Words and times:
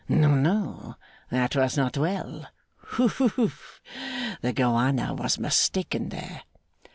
No, 0.09 0.33
no. 0.33 0.95
That 1.29 1.55
was 1.55 1.77
not 1.77 1.95
well. 1.95 2.47
Whoof! 2.97 3.79
The 4.41 4.51
Gowana 4.51 5.13
was 5.13 5.37
mistaken 5.37 6.09
there. 6.09 6.41